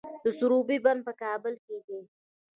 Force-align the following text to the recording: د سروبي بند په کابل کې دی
د 0.23 0.25
سروبي 0.37 0.77
بند 0.85 1.01
په 1.07 1.13
کابل 1.21 1.53
کې 1.65 1.77
دی 1.87 1.99